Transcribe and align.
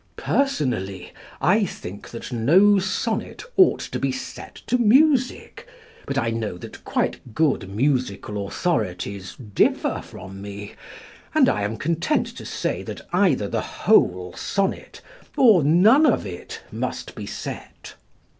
Personally, 0.17 1.13
I 1.39 1.63
think 1.63 2.09
that 2.09 2.31
no 2.31 2.79
sonnet 2.79 3.43
ought 3.55 3.81
to 3.81 3.99
be 3.99 4.11
set 4.11 4.55
to 4.65 4.79
music, 4.79 5.67
but 6.07 6.17
I 6.17 6.31
know 6.31 6.57
that 6.57 6.83
quite 6.83 7.19
good 7.35 7.69
musical 7.69 8.47
authorities 8.47 9.35
differ 9.35 10.01
from 10.03 10.41
me, 10.41 10.73
and 11.35 11.47
I 11.47 11.61
am 11.61 11.77
content 11.77 12.25
to 12.37 12.47
say 12.47 12.81
that 12.81 13.01
either 13.13 13.47
the 13.47 13.61
whole 13.61 14.33
sonnet 14.35 15.01
or 15.37 15.61
none 15.63 16.07
of 16.07 16.25
it 16.25 16.61
must 16.71 17.13
be 17.13 17.27
set. 17.27 17.93